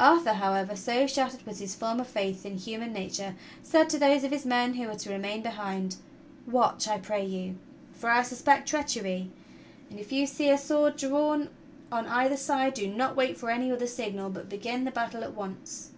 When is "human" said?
2.58-2.92